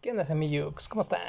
¿Qué 0.00 0.12
onda, 0.12 0.24
semillux? 0.24 0.88
¿Cómo 0.88 1.02
están? 1.02 1.20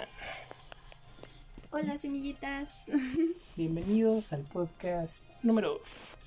Hola, 1.72 1.98
semillitas. 1.98 2.86
Bienvenidos 3.58 4.32
al 4.32 4.44
podcast 4.44 5.26
número 5.44 5.78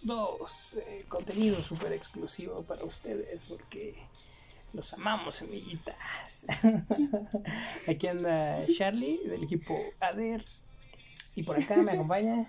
2. 0.03 0.79
contenido 1.09 1.57
súper 1.57 1.95
exclusivo 1.95 2.63
para 2.65 2.85
ustedes 2.85 3.47
porque 3.47 3.95
los 4.75 4.93
amamos, 4.93 5.37
semillitas. 5.37 6.47
Aquí 7.89 8.09
anda 8.09 8.67
Charlie 8.77 9.27
del 9.27 9.45
equipo 9.45 9.75
ADER. 10.01 10.45
Y 11.37 11.45
por 11.45 11.59
acá 11.59 11.77
me 11.77 11.93
acompaña. 11.93 12.47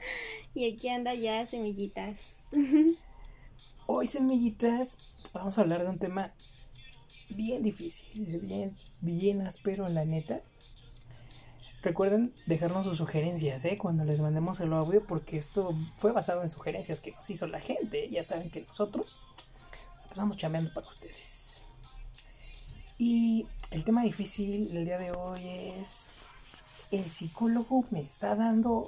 Y 0.54 0.74
aquí 0.74 0.90
anda 0.90 1.14
ya, 1.14 1.48
semillitas. 1.48 2.36
Hoy, 3.86 4.08
semillitas, 4.08 5.16
vamos 5.32 5.58
a 5.58 5.62
hablar 5.62 5.84
de 5.84 5.90
un 5.90 6.00
tema 6.00 6.34
bien 7.30 7.64
difícil, 7.64 8.26
bien, 8.44 8.76
bien 9.02 9.42
áspero, 9.42 9.88
la 9.88 10.06
neta. 10.06 10.42
Recuerden 11.82 12.34
dejarnos 12.48 12.86
sus 12.86 12.98
sugerencias, 12.98 13.64
¿eh? 13.66 13.78
Cuando 13.78 14.06
les 14.06 14.20
mandemos 14.20 14.60
el 14.60 14.74
audio, 14.74 15.04
porque 15.06 15.38
esto 15.38 15.70
fue 15.98 16.12
basado 16.12 16.42
en 16.42 16.50
sugerencias 16.50 17.00
que 17.00 17.12
nos 17.12 17.30
hizo 17.30 17.46
la 17.48 17.60
gente. 17.60 18.10
Ya 18.10 18.24
saben 18.24 18.50
que 18.50 18.62
nosotros 18.62 19.20
estamos 20.10 20.38
chambeando 20.38 20.74
para 20.74 20.88
ustedes. 20.88 21.62
Y 22.98 23.46
el 23.72 23.84
tema 23.84 24.02
difícil 24.04 24.72
del 24.74 24.86
día 24.86 24.98
de 24.98 25.12
hoy 25.12 25.48
es... 25.78 26.12
El 26.92 27.04
psicólogo 27.04 27.84
me 27.92 28.00
está 28.00 28.36
dando 28.36 28.88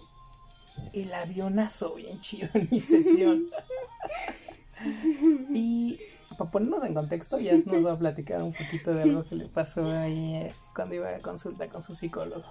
el 0.93 1.13
avionazo 1.13 1.95
bien 1.95 2.19
chido 2.19 2.47
en 2.53 2.67
mi 2.71 2.79
sesión. 2.79 3.45
y 5.53 5.99
para 6.37 6.51
ponernos 6.51 6.83
en 6.85 6.93
contexto, 6.93 7.39
ya 7.39 7.55
nos 7.55 7.85
va 7.85 7.93
a 7.93 7.97
platicar 7.97 8.41
un 8.43 8.53
poquito 8.53 8.93
de 8.93 9.03
algo 9.03 9.25
que 9.25 9.35
le 9.35 9.45
pasó 9.45 9.89
ahí 9.91 10.35
eh, 10.35 10.51
cuando 10.75 10.95
iba 10.95 11.09
a 11.09 11.19
consulta 11.19 11.67
con 11.67 11.81
su 11.81 11.95
psicólogo. 11.95 12.45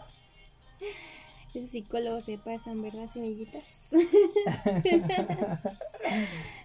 Esos 1.48 1.70
psicólogos 1.70 2.24
se 2.24 2.38
pasan, 2.38 2.82
¿verdad, 2.82 3.08
semillitas? 3.12 3.88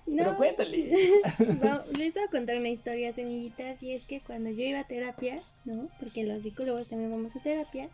Pero 0.06 0.36
cuéntales. 0.36 1.12
les 1.98 2.14
voy 2.16 2.24
a 2.24 2.28
contar 2.32 2.58
una 2.58 2.70
historia, 2.70 3.14
semillitas, 3.14 3.82
y 3.84 3.94
es 3.94 4.06
que 4.08 4.20
cuando 4.22 4.50
yo 4.50 4.64
iba 4.64 4.80
a 4.80 4.84
terapia, 4.84 5.38
¿no? 5.66 5.88
Porque 6.00 6.24
los 6.26 6.42
psicólogos 6.42 6.90
también 6.90 7.12
vamos 7.12 7.36
a 7.36 7.40
terapia, 7.40 7.88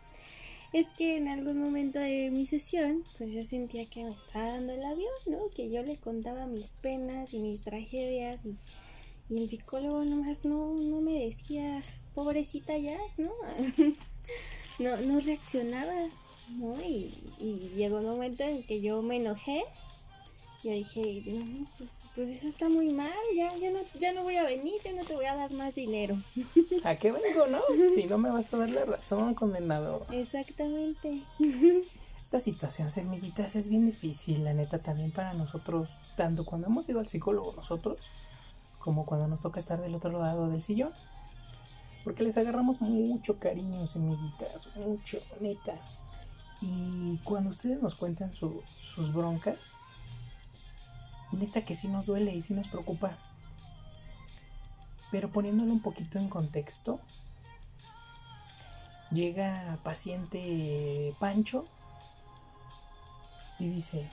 es 0.72 0.86
que 0.96 1.16
en 1.18 1.28
algún 1.28 1.62
momento 1.62 1.98
de 1.98 2.30
mi 2.30 2.46
sesión, 2.46 3.04
pues 3.16 3.32
yo 3.32 3.42
sentía 3.42 3.84
que 3.88 4.04
me 4.04 4.10
estaba 4.10 4.50
dando 4.50 4.72
el 4.72 4.84
avión, 4.84 5.12
¿no? 5.30 5.48
Que 5.54 5.70
yo 5.70 5.82
le 5.82 5.96
contaba 5.98 6.46
mis 6.46 6.68
penas 6.82 7.32
y 7.32 7.40
mis 7.40 7.64
tragedias 7.64 8.40
y 8.44 8.54
y 9.30 9.42
el 9.42 9.48
psicólogo 9.48 10.04
nomás 10.04 10.44
no, 10.44 10.74
no 10.74 11.00
me 11.00 11.26
decía, 11.26 11.82
pobrecita 12.14 12.76
ya, 12.78 12.96
¿no? 13.16 13.30
no, 14.78 14.96
no 14.96 15.20
reaccionaba, 15.20 15.94
¿no? 16.56 16.80
Y, 16.82 17.10
llegó 17.76 17.98
un 17.98 18.06
momento 18.06 18.44
en 18.44 18.62
que 18.62 18.80
yo 18.80 19.02
me 19.02 19.16
enojé. 19.16 19.64
Yo 20.64 20.72
dije, 20.72 21.22
no, 21.26 21.66
pues, 21.78 22.10
pues, 22.16 22.28
eso 22.30 22.48
está 22.48 22.68
muy 22.68 22.88
mal, 22.88 23.12
ya, 23.36 23.54
ya, 23.58 23.70
no, 23.70 23.78
ya 24.00 24.12
no 24.12 24.24
voy 24.24 24.34
a 24.34 24.42
venir, 24.42 24.74
ya 24.82 24.92
no 24.92 25.04
te 25.04 25.14
voy 25.14 25.26
a 25.26 25.36
dar 25.36 25.52
más 25.52 25.74
dinero. 25.76 26.16
¿A 26.82 26.94
qué 26.96 27.12
vengo, 27.12 27.46
no? 27.46 27.60
Si 27.94 28.04
no 28.06 28.18
me 28.18 28.30
vas 28.30 28.52
a 28.52 28.58
dar 28.58 28.70
la 28.70 28.84
razón, 28.84 29.34
condenado. 29.34 30.04
Exactamente. 30.10 31.12
Esta 32.24 32.40
situación, 32.40 32.90
semillitas, 32.90 33.54
es 33.56 33.68
bien 33.68 33.86
difícil, 33.86 34.42
la 34.42 34.52
neta, 34.52 34.80
también 34.80 35.12
para 35.12 35.32
nosotros, 35.34 35.90
tanto 36.16 36.44
cuando 36.44 36.66
hemos 36.66 36.88
ido 36.88 36.98
al 36.98 37.06
psicólogo 37.06 37.54
nosotros, 37.56 37.98
como 38.88 39.04
cuando 39.04 39.28
nos 39.28 39.42
toca 39.42 39.60
estar 39.60 39.78
del 39.82 39.94
otro 39.94 40.18
lado 40.18 40.48
del 40.48 40.62
sillón. 40.62 40.94
Porque 42.04 42.22
les 42.22 42.38
agarramos 42.38 42.80
mucho 42.80 43.38
cariño, 43.38 43.86
semillitas, 43.86 44.74
mucho, 44.76 45.18
neta. 45.42 45.74
Y 46.62 47.18
cuando 47.18 47.50
ustedes 47.50 47.82
nos 47.82 47.94
cuentan 47.96 48.32
sus 48.32 49.12
broncas, 49.12 49.76
neta 51.32 51.66
que 51.66 51.74
sí 51.74 51.88
nos 51.88 52.06
duele 52.06 52.34
y 52.34 52.40
sí 52.40 52.54
nos 52.54 52.68
preocupa. 52.68 53.14
Pero 55.10 55.28
poniéndolo 55.28 55.70
un 55.70 55.82
poquito 55.82 56.18
en 56.18 56.30
contexto, 56.30 56.98
llega 59.10 59.78
paciente 59.82 61.14
Pancho 61.20 61.66
y 63.58 63.68
dice, 63.68 64.08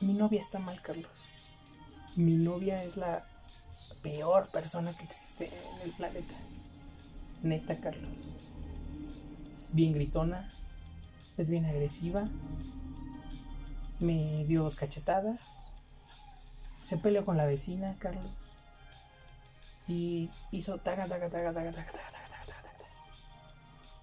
mi 0.00 0.14
novia 0.14 0.40
está 0.40 0.58
mal, 0.60 0.80
Carlos 0.80 1.23
mi 2.16 2.34
novia 2.34 2.82
es 2.82 2.96
la 2.96 3.24
peor 4.02 4.48
persona 4.48 4.92
que 4.92 5.04
existe 5.04 5.46
en 5.46 5.82
el 5.82 5.90
planeta. 5.92 6.34
Neta, 7.42 7.76
Carlos. 7.80 8.10
Es 9.58 9.74
bien 9.74 9.92
gritona, 9.92 10.48
es 11.36 11.48
bien 11.48 11.64
agresiva, 11.64 12.28
me 14.00 14.44
dio 14.44 14.62
dos 14.62 14.76
cachetadas, 14.76 15.40
se 16.82 16.98
peleó 16.98 17.24
con 17.24 17.36
la 17.36 17.46
vecina, 17.46 17.96
Carlos, 17.98 18.36
y 19.88 20.30
hizo 20.52 20.78
taga, 20.78 21.06
taga, 21.06 21.30
taga, 21.30 21.52
taga, 21.52 21.72
taga, 21.72 21.92
taga, 21.92 21.92
taga, 21.92 22.28
taga, 22.28 22.62
taga. 22.62 22.88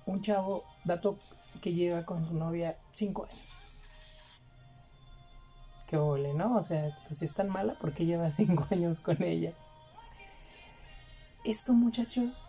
Un 0.07 0.21
chavo, 0.21 0.63
dato 0.83 1.17
que 1.61 1.73
lleva 1.73 2.05
con 2.05 2.27
su 2.27 2.33
novia 2.33 2.75
cinco 2.93 3.25
años 3.25 3.61
¿no? 5.91 6.57
O 6.57 6.63
sea, 6.63 6.95
pues 7.07 7.19
si 7.19 7.25
es 7.25 7.33
tan 7.33 7.49
mala, 7.49 7.73
¿por 7.73 7.93
qué 7.93 8.05
lleva 8.05 8.31
cinco 8.31 8.65
años 8.71 8.99
con 8.99 9.21
ella? 9.21 9.53
Esto, 11.43 11.73
muchachos, 11.73 12.47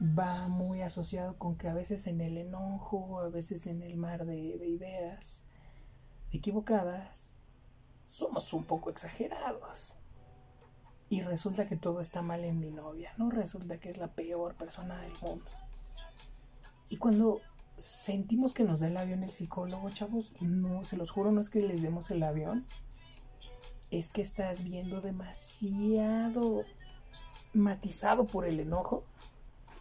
va 0.00 0.48
muy 0.48 0.82
asociado 0.82 1.36
con 1.38 1.56
que 1.56 1.68
a 1.68 1.74
veces 1.74 2.06
en 2.06 2.20
el 2.20 2.38
enojo, 2.38 3.20
a 3.20 3.28
veces 3.28 3.66
en 3.66 3.82
el 3.82 3.96
mar 3.96 4.24
de, 4.24 4.56
de 4.58 4.68
ideas 4.68 5.44
equivocadas, 6.32 7.36
somos 8.06 8.52
un 8.52 8.64
poco 8.64 8.90
exagerados. 8.90 9.94
Y 11.10 11.20
resulta 11.22 11.68
que 11.68 11.76
todo 11.76 12.00
está 12.00 12.22
mal 12.22 12.44
en 12.44 12.58
mi 12.58 12.70
novia, 12.70 13.12
¿no? 13.18 13.30
Resulta 13.30 13.78
que 13.78 13.90
es 13.90 13.98
la 13.98 14.08
peor 14.08 14.54
persona 14.56 14.98
del 15.00 15.12
mundo. 15.22 15.50
Y 16.88 16.96
cuando 16.96 17.40
sentimos 17.76 18.52
que 18.52 18.64
nos 18.64 18.80
da 18.80 18.88
el 18.88 18.96
avión 18.96 19.22
el 19.22 19.30
psicólogo, 19.30 19.90
chavos. 19.90 20.40
No, 20.40 20.84
se 20.84 20.96
los 20.96 21.10
juro, 21.10 21.32
no 21.32 21.40
es 21.40 21.50
que 21.50 21.60
les 21.60 21.82
demos 21.82 22.10
el 22.10 22.22
avión. 22.22 22.64
Es 23.90 24.08
que 24.08 24.22
estás 24.22 24.64
viendo 24.64 25.00
demasiado 25.00 26.64
matizado 27.52 28.26
por 28.26 28.44
el 28.44 28.60
enojo 28.60 29.04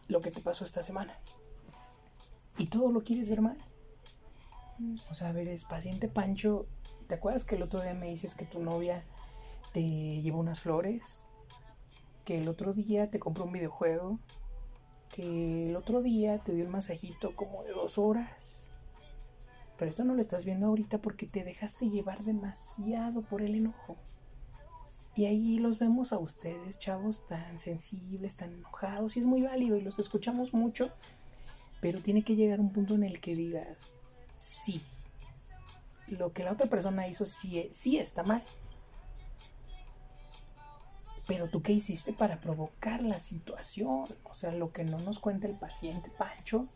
lo 0.07 0.21
que 0.21 0.31
te 0.31 0.41
pasó 0.41 0.65
esta 0.65 0.83
semana. 0.83 1.17
Y 2.57 2.67
todo 2.67 2.91
lo 2.91 3.03
quieres 3.03 3.29
ver 3.29 3.41
mal. 3.41 3.57
O 5.09 5.13
sea, 5.13 5.29
a 5.29 5.33
ver, 5.33 5.49
es 5.49 5.65
paciente 5.65 6.07
Pancho. 6.07 6.67
¿Te 7.07 7.15
acuerdas 7.15 7.43
que 7.43 7.55
el 7.55 7.63
otro 7.63 7.81
día 7.81 7.93
me 7.93 8.09
dices 8.09 8.35
que 8.35 8.45
tu 8.45 8.59
novia 8.59 9.03
te 9.71 9.81
llevó 10.21 10.39
unas 10.39 10.59
flores? 10.59 11.29
Que 12.25 12.37
el 12.37 12.47
otro 12.47 12.73
día 12.73 13.05
te 13.05 13.19
compró 13.19 13.45
un 13.45 13.53
videojuego 13.53 14.19
que 15.13 15.69
el 15.69 15.75
otro 15.75 16.01
día 16.01 16.39
te 16.39 16.53
dio 16.53 16.65
un 16.65 16.71
masajito 16.71 17.35
como 17.35 17.63
de 17.63 17.71
dos 17.71 17.97
horas. 17.97 18.71
Pero 19.77 19.91
eso 19.91 20.03
no 20.03 20.15
lo 20.15 20.21
estás 20.21 20.43
viendo 20.43 20.67
ahorita 20.67 20.97
porque 20.97 21.27
te 21.27 21.43
dejaste 21.43 21.89
llevar 21.89 22.23
demasiado 22.23 23.21
por 23.21 23.41
el 23.41 23.55
enojo. 23.55 23.95
Y 25.15 25.25
ahí 25.25 25.59
los 25.59 25.77
vemos 25.77 26.11
a 26.11 26.17
ustedes, 26.17 26.79
chavos, 26.79 27.27
tan 27.27 27.59
sensibles, 27.59 28.35
tan 28.35 28.51
enojados, 28.53 29.15
y 29.15 29.19
es 29.19 29.27
muy 29.27 29.43
válido 29.43 29.77
y 29.77 29.81
los 29.81 29.99
escuchamos 29.99 30.55
mucho, 30.55 30.89
pero 31.81 31.99
tiene 31.99 32.23
que 32.23 32.35
llegar 32.35 32.59
un 32.59 32.71
punto 32.71 32.95
en 32.95 33.03
el 33.03 33.19
que 33.19 33.35
digas, 33.35 33.99
sí, 34.39 34.81
lo 36.07 36.33
que 36.33 36.43
la 36.43 36.53
otra 36.53 36.65
persona 36.65 37.07
hizo 37.07 37.27
sí, 37.27 37.67
sí 37.71 37.99
está 37.99 38.23
mal. 38.23 38.43
Pero 41.27 41.47
tú 41.47 41.61
qué 41.61 41.71
hiciste 41.71 42.13
para 42.13 42.39
provocar 42.41 43.01
la 43.01 43.19
situación? 43.19 44.05
O 44.23 44.35
sea, 44.35 44.51
lo 44.51 44.71
que 44.71 44.83
no 44.83 44.99
nos 44.99 45.19
cuenta 45.19 45.47
el 45.47 45.55
paciente 45.55 46.11
Pancho. 46.17 46.67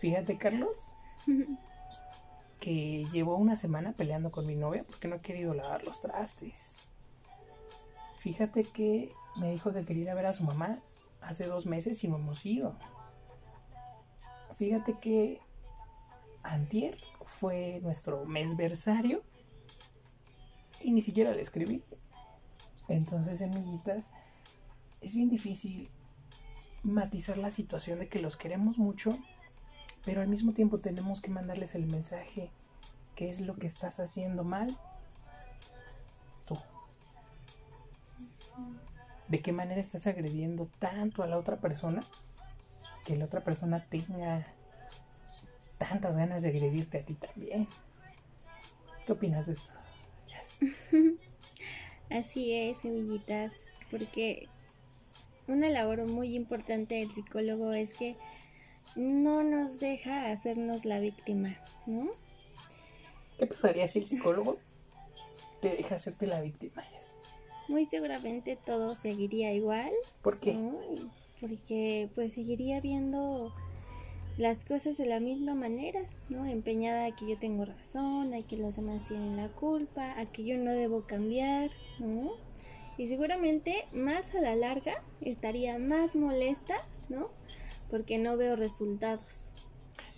Fíjate, 0.00 0.36
Carlos, 0.36 0.92
que 2.60 3.06
llevó 3.12 3.36
una 3.36 3.56
semana 3.56 3.92
peleando 3.92 4.30
con 4.30 4.46
mi 4.46 4.56
novia 4.56 4.84
porque 4.86 5.08
no 5.08 5.16
ha 5.16 5.22
querido 5.22 5.54
lavar 5.54 5.84
los 5.84 6.00
trastes. 6.00 6.92
Fíjate 8.18 8.64
que 8.64 9.12
me 9.36 9.50
dijo 9.50 9.72
que 9.72 9.84
quería 9.84 10.02
ir 10.04 10.10
a 10.10 10.14
ver 10.14 10.26
a 10.26 10.32
su 10.32 10.44
mamá 10.44 10.76
hace 11.22 11.46
dos 11.46 11.66
meses 11.66 12.02
y 12.04 12.08
no 12.08 12.18
hemos 12.18 12.44
ido. 12.44 12.76
Fíjate 14.56 14.98
que 15.00 15.40
antier 16.42 16.98
fue 17.24 17.80
nuestro 17.82 18.24
mesversario 18.26 19.22
y 20.82 20.92
ni 20.92 21.02
siquiera 21.02 21.32
le 21.32 21.42
escribí. 21.42 21.82
Entonces, 22.88 23.38
semillitas, 23.38 24.12
es 25.00 25.14
bien 25.14 25.28
difícil 25.28 25.88
matizar 26.82 27.38
la 27.38 27.50
situación 27.50 27.98
de 27.98 28.08
que 28.08 28.20
los 28.20 28.36
queremos 28.36 28.78
mucho, 28.78 29.16
pero 30.04 30.20
al 30.20 30.28
mismo 30.28 30.52
tiempo 30.52 30.78
tenemos 30.78 31.20
que 31.20 31.30
mandarles 31.30 31.74
el 31.74 31.86
mensaje, 31.86 32.50
¿qué 33.14 33.28
es 33.28 33.40
lo 33.40 33.54
que 33.56 33.66
estás 33.66 34.00
haciendo 34.00 34.44
mal? 34.44 34.76
Tú. 36.46 36.56
¿De 39.28 39.40
qué 39.40 39.52
manera 39.52 39.80
estás 39.80 40.06
agrediendo 40.06 40.68
tanto 40.78 41.22
a 41.22 41.26
la 41.26 41.38
otra 41.38 41.60
persona 41.60 42.00
que 43.04 43.16
la 43.16 43.24
otra 43.24 43.42
persona 43.42 43.82
tenga 43.82 44.44
tantas 45.78 46.16
ganas 46.16 46.42
de 46.42 46.50
agredirte 46.50 46.98
a 46.98 47.04
ti 47.04 47.14
también. 47.14 47.66
¿Qué 49.06 49.12
opinas 49.12 49.46
de 49.46 49.52
esto? 49.52 49.72
Así 52.12 52.52
es, 52.52 52.76
semillitas, 52.82 53.52
porque 53.90 54.46
una 55.48 55.70
labor 55.70 56.04
muy 56.06 56.34
importante 56.34 56.96
del 56.96 57.10
psicólogo 57.10 57.72
es 57.72 57.94
que 57.94 58.16
no 58.96 59.42
nos 59.42 59.80
deja 59.80 60.30
hacernos 60.30 60.84
la 60.84 61.00
víctima, 61.00 61.56
¿no? 61.86 62.10
¿Qué 63.38 63.46
pasaría 63.46 63.88
si 63.88 64.00
el 64.00 64.06
psicólogo 64.06 64.58
te 65.62 65.70
deja 65.70 65.94
hacerte 65.94 66.26
la 66.26 66.42
víctima? 66.42 66.84
Muy 67.68 67.86
seguramente 67.86 68.56
todo 68.56 68.94
seguiría 68.94 69.54
igual. 69.54 69.90
¿Por 70.20 70.38
qué? 70.38 70.58
Porque 71.40 72.10
pues 72.14 72.34
seguiría 72.34 72.80
viendo 72.80 73.50
las 74.38 74.64
cosas 74.64 74.96
de 74.96 75.06
la 75.06 75.20
misma 75.20 75.54
manera, 75.54 76.00
¿no? 76.28 76.46
Empeñada 76.46 77.06
a 77.06 77.14
que 77.14 77.28
yo 77.28 77.38
tengo 77.38 77.64
razón, 77.64 78.32
a 78.34 78.42
que 78.42 78.56
los 78.56 78.76
demás 78.76 79.04
tienen 79.06 79.36
la 79.36 79.48
culpa, 79.48 80.18
a 80.18 80.26
que 80.26 80.44
yo 80.44 80.56
no 80.56 80.72
debo 80.72 81.02
cambiar, 81.02 81.70
¿no? 81.98 82.32
Y 82.96 83.06
seguramente 83.06 83.84
más 83.92 84.34
a 84.34 84.40
la 84.40 84.54
larga 84.56 84.94
estaría 85.20 85.78
más 85.78 86.14
molesta, 86.14 86.76
¿no? 87.08 87.28
Porque 87.90 88.18
no 88.18 88.36
veo 88.36 88.56
resultados. 88.56 89.50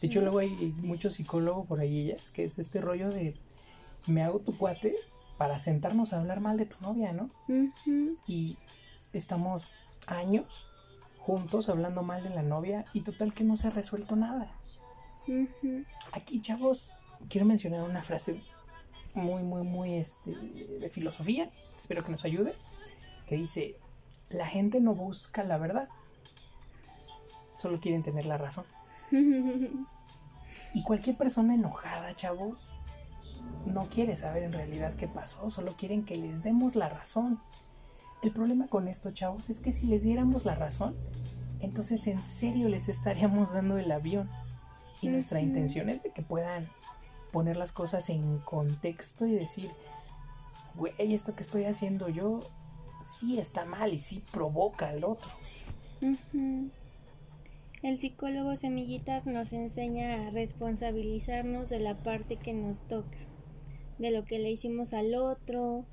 De 0.01 0.07
hecho, 0.07 0.21
luego 0.21 0.39
hay 0.39 0.75
muchos 0.83 1.15
psicólogos 1.15 1.67
por 1.67 1.81
ahí, 1.81 2.01
ellas, 2.01 2.31
que 2.31 2.45
es 2.45 2.59
este 2.59 2.81
rollo 2.81 3.11
de 3.11 3.35
me 4.07 4.23
hago 4.23 4.41
tu 4.41 4.57
cuate 4.57 4.95
para 5.39 5.59
sentarnos 5.59 6.13
a 6.13 6.21
hablar 6.21 6.41
mal 6.41 6.57
de 6.57 6.67
tu 6.67 6.77
novia, 6.81 7.13
¿no? 7.13 7.29
Y 8.27 8.57
estamos 9.13 9.73
años 10.07 10.69
juntos 11.25 11.71
hablando 11.71 12.03
mal 12.03 12.23
de 12.23 12.29
la 12.29 12.43
novia 12.43 12.85
y 12.93 13.01
total 13.01 13.33
que 13.33 13.45
no 13.45 13.57
se 13.57 13.69
ha 13.69 13.71
resuelto 13.71 14.15
nada. 14.15 14.53
Aquí, 16.13 16.43
chavos, 16.43 16.93
quiero 17.31 17.47
mencionar 17.47 17.83
una 17.83 18.03
frase 18.03 18.43
muy, 19.15 19.43
muy, 19.43 19.63
muy 19.63 19.95
este, 19.95 20.33
de 20.33 20.91
filosofía, 20.91 21.51
espero 21.75 22.05
que 22.05 22.13
nos 22.13 22.27
ayude, 22.27 22.55
que 23.27 23.37
dice, 23.37 23.79
la 24.29 24.47
gente 24.47 24.81
no 24.81 24.95
busca 24.95 25.45
la 25.45 25.57
verdad, 25.57 25.89
solo 27.61 27.81
quieren 27.81 28.03
tener 28.03 28.27
la 28.27 28.37
razón. 28.37 28.67
y 30.75 30.83
cualquier 30.83 31.17
persona 31.17 31.55
enojada, 31.55 32.15
chavos, 32.15 32.73
no 33.65 33.85
quiere 33.87 34.15
saber 34.15 34.43
en 34.43 34.53
realidad 34.53 34.95
qué 34.97 35.09
pasó, 35.09 35.51
solo 35.51 35.73
quieren 35.73 36.05
que 36.05 36.17
les 36.17 36.43
demos 36.43 36.77
la 36.77 36.91
razón. 36.91 37.41
El 38.25 38.33
problema 38.33 38.69
con 38.69 38.89
esto, 38.89 39.11
chavos, 39.11 39.51
es 39.51 39.61
que 39.61 39.71
si 39.71 39.87
les 39.87 40.03
diéramos 40.03 40.47
la 40.47 40.55
razón, 40.55 40.97
entonces 41.61 42.07
en 42.07 42.23
serio 42.23 42.71
les 42.71 42.89
estaríamos 42.89 43.53
dando 43.53 43.77
el 43.77 43.93
avión. 43.93 44.31
Y 45.03 45.09
nuestra 45.09 45.43
intención 45.43 45.91
es 45.91 46.03
de 46.03 46.09
que 46.11 46.23
puedan 46.23 46.67
poner 47.33 47.59
las 47.59 47.73
cosas 47.73 48.09
en 48.09 48.39
contexto 48.39 49.27
y 49.27 49.33
decir, 49.33 49.69
güey, 50.75 50.95
esto 50.99 51.35
que 51.35 51.43
estoy 51.43 51.65
haciendo 51.65 52.09
yo 52.09 52.41
sí 53.05 53.39
está 53.39 53.67
mal 53.67 53.93
y 53.93 54.01
sí 54.01 54.25
provoca 54.33 54.89
al 54.89 55.05
otro. 55.05 55.29
El 57.83 57.99
psicólogo 57.99 58.57
Semillitas 58.57 59.27
nos 59.27 59.53
enseña 59.53 60.29
a 60.29 60.31
responsabilizarnos 60.31 61.69
de 61.69 61.81
la 61.81 62.03
parte 62.03 62.37
que 62.37 62.55
nos 62.55 62.89
toca, 62.89 63.19
de 63.99 64.13
lo 64.13 64.25
que 64.25 64.39
le 64.39 64.51
hicimos 64.51 64.95
al 64.95 65.15
otro, 65.15 65.85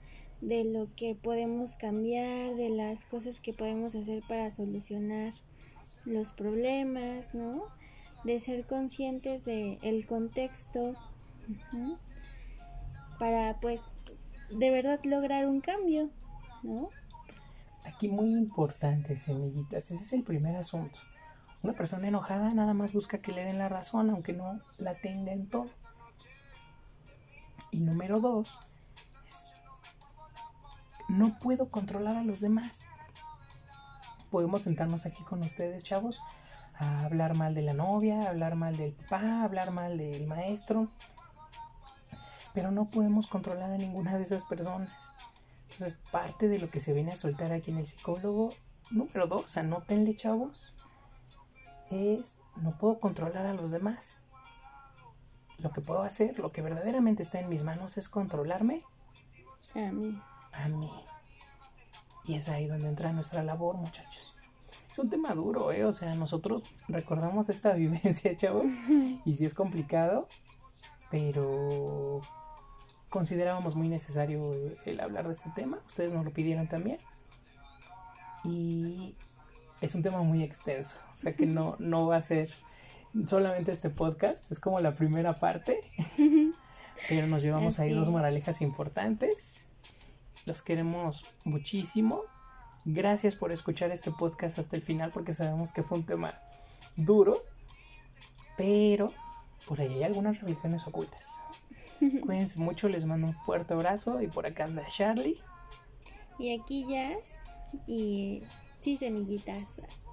de 0.42 0.66
lo 0.66 0.94
que 0.96 1.16
podemos 1.16 1.76
cambiar, 1.76 2.56
de 2.56 2.70
las 2.70 3.06
cosas 3.06 3.40
que 3.40 3.54
podemos 3.54 3.96
hacer 3.96 4.24
para 4.28 4.52
solucionar 4.52 5.34
los 6.06 6.30
problemas, 6.32 7.34
¿no? 7.34 7.62
De 8.24 8.40
ser 8.40 8.66
conscientes 8.66 9.46
del 9.46 9.78
el 9.82 10.06
contexto 10.06 10.96
para 13.20 13.58
pues 13.60 13.82
de 14.50 14.72
verdad 14.72 15.00
lograr 15.04 15.48
un 15.48 15.62
cambio, 15.62 16.10
¿no? 16.64 16.90
Aquí 17.84 18.10
muy 18.10 18.34
importante, 18.34 19.16
semillitas, 19.16 19.92
ese 19.92 20.04
es 20.04 20.14
el 20.14 20.24
primer 20.24 20.56
asunto. 20.56 21.00
Una 21.64 21.74
persona 21.74 22.08
enojada 22.08 22.54
nada 22.54 22.74
más 22.74 22.94
busca 22.94 23.20
que 23.20 23.32
le 23.32 23.46
den 23.46 23.60
la 23.60 23.70
razón, 23.70 24.10
aunque 24.10 24.34
no 24.34 24.60
la 24.80 24.96
tenga 24.96 25.32
en 25.32 25.48
todo. 25.48 25.68
Y 27.72 27.78
número 27.80 28.20
dos, 28.20 28.52
no 31.12 31.38
puedo 31.40 31.70
controlar 31.70 32.18
a 32.18 32.24
los 32.24 32.40
demás. 32.40 32.86
Podemos 34.30 34.62
sentarnos 34.62 35.06
aquí 35.06 35.24
con 35.24 35.42
ustedes, 35.42 35.84
chavos, 35.84 36.22
a 36.76 37.06
hablar 37.06 37.36
mal 37.36 37.54
de 37.54 37.62
la 37.62 37.74
novia, 37.74 38.22
a 38.22 38.30
hablar 38.30 38.56
mal 38.56 38.78
del 38.78 38.94
papá, 38.94 39.44
hablar 39.44 39.72
mal 39.72 39.98
del 39.98 40.26
maestro, 40.26 40.88
pero 42.54 42.72
no 42.72 42.86
podemos 42.86 43.28
controlar 43.28 43.72
a 43.72 43.78
ninguna 43.78 44.16
de 44.16 44.24
esas 44.24 44.46
personas. 44.46 44.90
Entonces, 45.70 46.00
parte 46.12 46.48
de 46.48 46.60
lo 46.60 46.70
que 46.70 46.80
se 46.80 46.94
viene 46.94 47.12
a 47.12 47.18
soltar 47.18 47.52
aquí 47.52 47.72
en 47.72 47.80
el 47.80 47.88
psicólogo, 47.88 48.54
número 48.90 49.28
dos, 49.28 49.58
anótenle, 49.58 50.16
chavos, 50.16 50.74
es 51.90 52.40
no 52.56 52.78
puedo 52.78 53.00
controlar 53.00 53.46
a 53.48 53.54
los 53.54 53.72
demás. 53.72 54.18
Lo 55.58 55.72
que 55.72 55.82
puedo 55.82 56.04
hacer, 56.04 56.40
lo 56.40 56.52
que 56.52 56.62
verdaderamente 56.62 57.22
está 57.22 57.40
en 57.40 57.50
mis 57.50 57.64
manos 57.64 57.98
es 57.98 58.08
controlarme 58.08 58.82
a 59.76 59.92
mí. 59.92 60.20
A 60.54 60.68
mí. 60.68 60.92
Y 62.26 62.36
es 62.36 62.50
ahí 62.50 62.68
donde 62.68 62.88
entra 62.88 63.12
nuestra 63.14 63.44
labor, 63.44 63.78
muchachos. 63.78 64.34
Es 64.90 65.00
un 65.00 65.10
tema 65.10 65.34
duro, 65.34 65.72
¿eh? 65.72 65.86
O 65.86 65.94
sea, 65.94 66.14
nosotros 66.16 66.76
recordamos 66.88 67.50
esta 67.50 67.74
vivencia, 67.76 68.36
chavos, 68.36 68.74
y 69.26 69.34
sí 69.34 69.46
es 69.46 69.54
complicado, 69.54 70.28
pero 71.10 72.22
considerábamos 73.10 73.76
muy 73.76 73.88
necesario 73.88 74.52
el 74.86 75.00
hablar 75.00 75.28
de 75.28 75.34
este 75.34 75.50
tema. 75.56 75.80
Ustedes 75.88 76.12
nos 76.12 76.26
lo 76.26 76.32
pidieron 76.32 76.68
también. 76.68 76.98
Y 78.44 79.16
es 79.82 79.96
un 79.96 80.04
tema 80.04 80.22
muy 80.22 80.44
extenso, 80.44 81.00
o 81.12 81.16
sea 81.16 81.36
que 81.36 81.46
no, 81.46 81.76
no 81.80 82.08
va 82.08 82.18
a 82.18 82.22
ser 82.22 82.50
solamente 83.26 83.72
este 83.72 83.90
podcast, 83.90 84.52
es 84.52 84.60
como 84.60 84.80
la 84.80 84.96
primera 84.96 85.34
parte, 85.34 85.80
pero 87.10 87.28
nos 87.28 87.44
llevamos 87.44 87.80
ahí 87.80 87.94
dos 87.94 88.10
moralejas 88.10 88.62
importantes. 88.62 89.68
Los 90.46 90.62
queremos 90.62 91.40
muchísimo. 91.46 92.22
Gracias 92.86 93.36
por 93.36 93.52
escuchar 93.52 93.92
este 93.92 94.12
podcast 94.12 94.60
hasta 94.60 94.76
el 94.76 94.82
final 94.82 95.12
porque 95.14 95.34
sabemos 95.34 95.72
que 95.72 95.84
fue 95.84 96.00
un 96.00 96.06
tema 96.06 96.34
duro, 96.96 97.38
pero 98.58 99.12
por 99.68 99.80
ahí 99.80 99.94
hay 99.94 100.04
algunas 100.04 100.42
religiones 100.42 100.86
ocultas. 100.88 101.26
Cuídense 102.26 102.60
mucho, 102.60 102.90
les 102.90 103.06
mando 103.06 103.28
un 103.28 103.34
fuerte 103.34 103.74
abrazo 103.74 104.22
y 104.22 104.28
por 104.28 104.48
acá 104.48 104.66
anda 104.66 104.84
Charlie. 104.90 105.40
Y 106.40 106.60
aquí 106.60 106.88
ya, 106.90 107.14
y 107.86 108.42
Sí, 108.82 108.98
semillitas. 108.98 109.64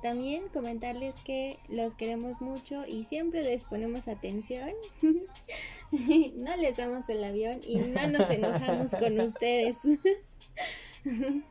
También 0.02 0.42
comentarles 0.52 1.14
que 1.22 1.56
los 1.70 1.94
queremos 1.94 2.42
mucho 2.42 2.84
y 2.86 3.04
siempre 3.04 3.42
les 3.42 3.64
ponemos 3.64 4.08
atención. 4.08 4.70
no 6.36 6.56
les 6.56 6.76
damos 6.76 7.08
el 7.08 7.24
avión 7.24 7.60
y 7.66 7.78
no 7.78 8.08
nos 8.08 8.30
enojamos 8.30 8.90
con 8.90 9.20
ustedes. 9.26 9.76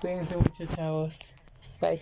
Cuídense 0.00 0.36
mucho, 0.36 0.66
chavos. 0.66 1.34
Bye. 1.80 2.00